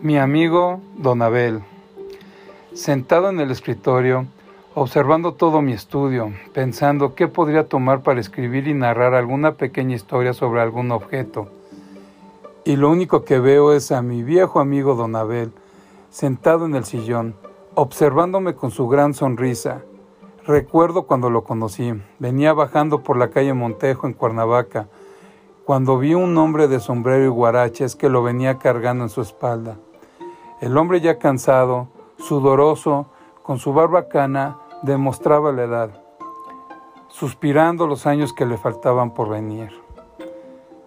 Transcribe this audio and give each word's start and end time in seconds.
Mi 0.00 0.16
amigo 0.16 0.80
Don 0.96 1.22
Abel, 1.22 1.64
sentado 2.72 3.30
en 3.30 3.40
el 3.40 3.50
escritorio, 3.50 4.26
observando 4.76 5.34
todo 5.34 5.60
mi 5.60 5.72
estudio, 5.72 6.32
pensando 6.52 7.16
qué 7.16 7.26
podría 7.26 7.66
tomar 7.66 8.04
para 8.04 8.20
escribir 8.20 8.68
y 8.68 8.74
narrar 8.74 9.14
alguna 9.14 9.54
pequeña 9.54 9.96
historia 9.96 10.34
sobre 10.34 10.60
algún 10.60 10.92
objeto. 10.92 11.48
Y 12.64 12.76
lo 12.76 12.90
único 12.90 13.24
que 13.24 13.40
veo 13.40 13.72
es 13.72 13.90
a 13.90 14.00
mi 14.00 14.22
viejo 14.22 14.60
amigo 14.60 14.94
Don 14.94 15.16
Abel, 15.16 15.50
sentado 16.10 16.66
en 16.66 16.76
el 16.76 16.84
sillón, 16.84 17.34
observándome 17.74 18.54
con 18.54 18.70
su 18.70 18.86
gran 18.86 19.14
sonrisa. 19.14 19.82
Recuerdo 20.46 21.08
cuando 21.08 21.28
lo 21.28 21.42
conocí, 21.42 21.92
venía 22.20 22.52
bajando 22.52 23.02
por 23.02 23.16
la 23.16 23.30
calle 23.30 23.52
Montejo 23.52 24.06
en 24.06 24.12
Cuernavaca, 24.12 24.86
cuando 25.64 25.98
vi 25.98 26.14
un 26.14 26.38
hombre 26.38 26.68
de 26.68 26.78
sombrero 26.78 27.24
y 27.24 27.28
guaraches 27.28 27.96
que 27.96 28.08
lo 28.08 28.22
venía 28.22 28.58
cargando 28.58 29.02
en 29.02 29.10
su 29.10 29.22
espalda. 29.22 29.76
El 30.60 30.76
hombre 30.76 31.00
ya 31.00 31.18
cansado, 31.18 31.88
sudoroso, 32.18 33.06
con 33.42 33.58
su 33.58 33.72
barba 33.72 34.08
cana, 34.08 34.58
demostraba 34.82 35.52
la 35.52 35.64
edad, 35.64 35.90
suspirando 37.08 37.86
los 37.86 38.06
años 38.06 38.32
que 38.32 38.44
le 38.44 38.58
faltaban 38.58 39.14
por 39.14 39.28
venir. 39.28 39.70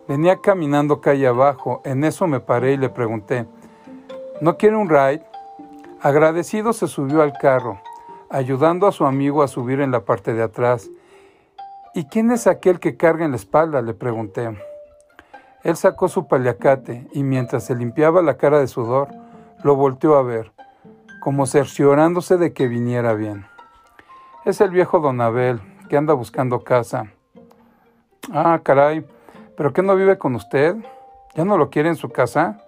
Venía 0.07 0.41
caminando 0.41 0.99
calle 0.99 1.26
abajo, 1.26 1.81
en 1.85 2.03
eso 2.03 2.27
me 2.27 2.41
paré 2.41 2.73
y 2.73 2.77
le 2.77 2.89
pregunté, 2.89 3.48
¿no 4.41 4.57
quiere 4.57 4.76
un 4.76 4.89
ride? 4.89 5.23
Agradecido 6.01 6.73
se 6.73 6.88
subió 6.88 7.21
al 7.21 7.34
carro, 7.34 7.79
ayudando 8.29 8.88
a 8.88 8.91
su 8.91 9.05
amigo 9.05 9.41
a 9.41 9.48
subir 9.48 9.79
en 9.79 9.91
la 9.91 10.03
parte 10.03 10.34
de 10.34 10.43
atrás. 10.43 10.90
¿Y 11.93 12.05
quién 12.05 12.29
es 12.31 12.45
aquel 12.45 12.79
que 12.79 12.98
carga 12.98 13.23
en 13.23 13.31
la 13.31 13.38
espalda? 13.38 13.81
le 13.81 13.93
pregunté. 13.93 14.57
Él 15.63 15.77
sacó 15.77 16.09
su 16.09 16.27
paliacate 16.27 17.07
y 17.13 17.23
mientras 17.23 17.63
se 17.65 17.76
limpiaba 17.76 18.21
la 18.21 18.35
cara 18.35 18.59
de 18.59 18.67
sudor, 18.67 19.09
lo 19.63 19.76
volteó 19.76 20.15
a 20.15 20.23
ver, 20.23 20.51
como 21.20 21.45
cerciorándose 21.45 22.37
de 22.37 22.54
que 22.54 22.67
viniera 22.67 23.13
bien. 23.13 23.45
Es 24.45 24.59
el 24.62 24.71
viejo 24.71 24.99
don 24.99 25.21
Abel, 25.21 25.62
que 25.87 25.98
anda 25.98 26.13
buscando 26.13 26.63
casa. 26.63 27.12
Ah, 28.31 28.59
caray, 28.63 29.05
¿pero 29.55 29.73
qué 29.73 29.84
no 29.84 29.95
vive 29.95 30.18
con 30.18 30.35
usted? 30.35 30.76
¿Ya 31.35 31.45
no 31.45 31.57
lo 31.57 31.70
quiere 31.70 31.90
en 31.90 31.95
su 31.95 32.09
casa? 32.09 32.59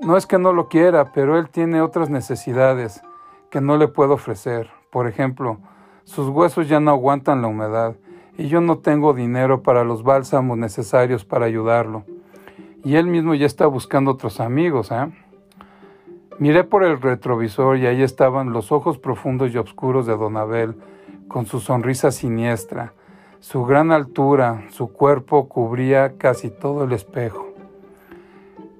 No 0.00 0.16
es 0.16 0.26
que 0.26 0.38
no 0.38 0.52
lo 0.52 0.68
quiera, 0.68 1.12
pero 1.12 1.38
él 1.38 1.50
tiene 1.50 1.82
otras 1.82 2.10
necesidades 2.10 3.02
que 3.50 3.60
no 3.60 3.76
le 3.76 3.88
puedo 3.88 4.14
ofrecer. 4.14 4.70
Por 4.90 5.08
ejemplo, 5.08 5.58
sus 6.04 6.28
huesos 6.28 6.68
ya 6.68 6.80
no 6.80 6.92
aguantan 6.92 7.42
la 7.42 7.48
humedad 7.48 7.96
y 8.38 8.48
yo 8.48 8.60
no 8.60 8.78
tengo 8.78 9.12
dinero 9.12 9.62
para 9.62 9.84
los 9.84 10.02
bálsamos 10.02 10.56
necesarios 10.56 11.24
para 11.24 11.46
ayudarlo. 11.46 12.04
Y 12.84 12.96
él 12.96 13.06
mismo 13.06 13.34
ya 13.34 13.46
está 13.46 13.66
buscando 13.66 14.12
otros 14.12 14.40
amigos, 14.40 14.90
¿eh? 14.90 15.10
Miré 16.40 16.64
por 16.64 16.84
el 16.84 17.02
retrovisor 17.02 17.76
y 17.76 17.86
ahí 17.86 18.02
estaban 18.02 18.54
los 18.54 18.72
ojos 18.72 18.96
profundos 18.96 19.52
y 19.52 19.58
oscuros 19.58 20.06
de 20.06 20.16
Don 20.16 20.38
Abel, 20.38 20.74
con 21.28 21.44
su 21.44 21.60
sonrisa 21.60 22.10
siniestra. 22.10 22.94
Su 23.40 23.66
gran 23.66 23.92
altura, 23.92 24.64
su 24.70 24.90
cuerpo 24.90 25.50
cubría 25.50 26.16
casi 26.16 26.48
todo 26.48 26.84
el 26.84 26.92
espejo. 26.92 27.46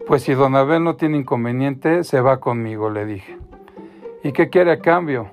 Pues 0.06 0.22
si 0.22 0.32
Don 0.32 0.56
Abel 0.56 0.82
no 0.82 0.96
tiene 0.96 1.18
inconveniente, 1.18 2.02
se 2.02 2.22
va 2.22 2.40
conmigo, 2.40 2.88
le 2.88 3.04
dije. 3.04 3.36
¿Y 4.24 4.32
qué 4.32 4.48
quiere 4.48 4.72
a 4.72 4.80
cambio? 4.80 5.30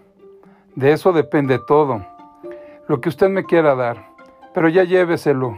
De 0.75 0.91
eso 0.91 1.13
depende 1.13 1.59
todo. 1.65 2.05
Lo 2.89 2.99
que 2.99 3.07
usted 3.07 3.29
me 3.29 3.45
quiera 3.45 3.73
dar. 3.73 4.05
Pero 4.53 4.67
ya 4.67 4.83
lléveselo. 4.83 5.57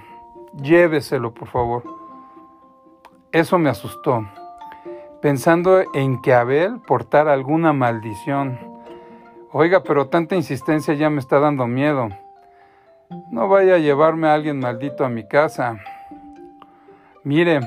Lléveselo, 0.61 1.33
por 1.33 1.47
favor. 1.47 1.81
Eso 3.31 3.57
me 3.57 3.71
asustó 3.71 4.23
pensando 5.21 5.83
en 5.93 6.21
que 6.21 6.33
Abel 6.33 6.79
portara 6.87 7.33
alguna 7.33 7.73
maldición. 7.73 8.57
Oiga, 9.51 9.83
pero 9.83 10.07
tanta 10.07 10.35
insistencia 10.35 10.93
ya 10.93 11.09
me 11.09 11.19
está 11.19 11.39
dando 11.39 11.67
miedo. 11.67 12.09
No 13.31 13.49
vaya 13.49 13.75
a 13.75 13.79
llevarme 13.79 14.27
a 14.27 14.33
alguien 14.33 14.59
maldito 14.59 15.03
a 15.03 15.09
mi 15.09 15.27
casa. 15.27 15.77
Mire, 17.23 17.59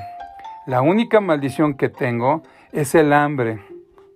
la 0.66 0.80
única 0.80 1.20
maldición 1.20 1.74
que 1.74 1.88
tengo 1.88 2.42
es 2.70 2.94
el 2.94 3.12
hambre. 3.12 3.62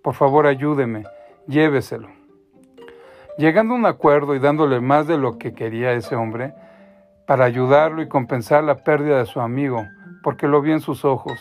Por 0.03 0.15
favor, 0.15 0.47
ayúdeme, 0.47 1.05
lléveselo. 1.47 2.09
Llegando 3.37 3.75
a 3.75 3.77
un 3.77 3.87
acuerdo 3.87 4.35
y 4.35 4.39
dándole 4.39 4.81
más 4.81 5.07
de 5.07 5.19
lo 5.19 5.37
que 5.37 5.53
quería 5.53 5.93
ese 5.93 6.17
hombre, 6.17 6.55
para 7.27 7.45
ayudarlo 7.45 8.01
y 8.01 8.09
compensar 8.09 8.65
la 8.65 8.85
pérdida 8.85 9.19
de 9.19 9.27
su 9.27 9.41
amigo, 9.41 9.83
porque 10.23 10.47
lo 10.47 10.63
vi 10.63 10.73
en 10.73 10.81
sus 10.81 11.05
ojos 11.05 11.39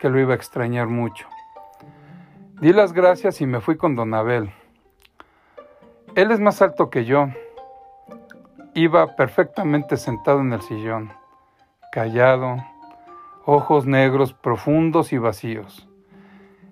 que 0.00 0.08
lo 0.08 0.18
iba 0.18 0.32
a 0.32 0.36
extrañar 0.36 0.88
mucho. 0.88 1.28
Di 2.60 2.72
las 2.72 2.92
gracias 2.92 3.40
y 3.40 3.46
me 3.46 3.60
fui 3.60 3.76
con 3.76 3.94
don 3.94 4.14
Abel. 4.14 4.50
Él 6.14 6.30
es 6.30 6.40
más 6.40 6.60
alto 6.62 6.90
que 6.90 7.04
yo. 7.04 7.28
Iba 8.74 9.14
perfectamente 9.14 9.96
sentado 9.96 10.40
en 10.40 10.52
el 10.52 10.62
sillón, 10.62 11.12
callado, 11.92 12.56
ojos 13.44 13.86
negros 13.86 14.32
profundos 14.32 15.12
y 15.12 15.18
vacíos. 15.18 15.88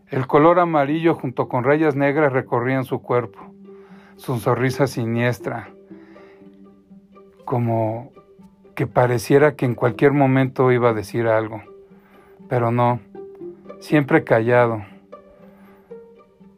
El 0.09 0.27
color 0.27 0.59
amarillo 0.59 1.15
junto 1.15 1.49
con 1.49 1.65
rayas 1.65 1.97
negras 1.97 2.33
recorrían 2.33 2.85
su 2.85 3.03
cuerpo, 3.03 3.41
su 4.17 4.39
sonrisa 4.39 4.87
siniestra, 4.87 5.69
como 7.45 8.11
que 8.75 8.87
pareciera 8.87 9.55
que 9.55 9.67
en 9.67 9.75
cualquier 9.75 10.13
momento 10.13 10.73
iba 10.73 10.91
a 10.91 10.95
decir 10.95 11.27
algo, 11.27 11.63
pero 12.49 12.71
no, 12.71 13.01
siempre 13.81 14.25
callado. 14.25 14.85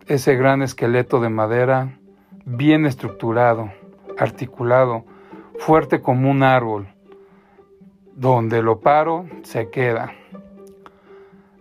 Ese 0.07 0.37
gran 0.37 0.63
esqueleto 0.63 1.21
de 1.21 1.29
madera, 1.29 1.99
bien 2.45 2.87
estructurado, 2.87 3.71
articulado, 4.19 5.05
fuerte 5.59 6.01
como 6.01 6.31
un 6.31 6.43
árbol. 6.43 6.89
Donde 8.15 8.63
lo 8.63 8.81
paro, 8.81 9.27
se 9.43 9.71
queda. 9.71 10.13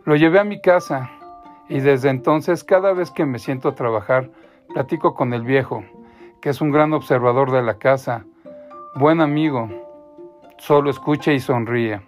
Lo 0.03 0.15
llevé 0.15 0.39
a 0.39 0.43
mi 0.43 0.61
casa 0.61 1.11
y 1.67 1.79
desde 1.79 2.09
entonces 2.09 2.63
cada 2.63 2.93
vez 2.93 3.11
que 3.11 3.25
me 3.25 3.39
siento 3.39 3.69
a 3.69 3.75
trabajar, 3.75 4.31
platico 4.73 5.13
con 5.13 5.33
el 5.33 5.43
viejo, 5.43 5.83
que 6.41 6.49
es 6.49 6.61
un 6.61 6.71
gran 6.71 6.93
observador 6.93 7.51
de 7.51 7.61
la 7.61 7.75
casa, 7.75 8.25
buen 8.95 9.21
amigo, 9.21 9.69
solo 10.57 10.89
escucha 10.89 11.31
y 11.31 11.39
sonríe. 11.39 12.01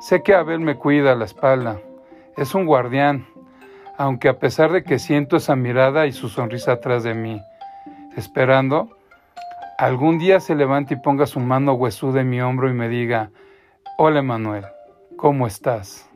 Sé 0.00 0.22
que 0.22 0.34
Abel 0.34 0.60
me 0.60 0.76
cuida 0.76 1.14
la 1.14 1.24
espalda, 1.24 1.80
es 2.36 2.54
un 2.54 2.66
guardián, 2.66 3.26
aunque 3.96 4.28
a 4.28 4.38
pesar 4.38 4.72
de 4.72 4.82
que 4.82 4.98
siento 4.98 5.36
esa 5.36 5.56
mirada 5.56 6.06
y 6.06 6.12
su 6.12 6.28
sonrisa 6.28 6.72
atrás 6.72 7.02
de 7.02 7.14
mí, 7.14 7.40
esperando, 8.16 8.96
algún 9.78 10.18
día 10.18 10.40
se 10.40 10.54
levante 10.54 10.94
y 10.94 10.98
ponga 10.98 11.26
su 11.26 11.40
mano 11.40 11.74
huesuda 11.74 12.20
en 12.20 12.30
mi 12.30 12.40
hombro 12.40 12.68
y 12.68 12.74
me 12.74 12.88
diga, 12.88 13.30
hola 13.98 14.22
Manuel, 14.22 14.66
¿cómo 15.16 15.46
estás? 15.46 16.09